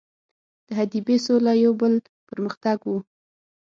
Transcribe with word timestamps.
د 0.65 0.67
حدیبې 0.79 1.17
سوله 1.25 1.51
یو 1.63 1.73
بل 1.81 1.93
پر 2.27 2.37
مختګ 2.45 2.77
وو. 2.85 2.97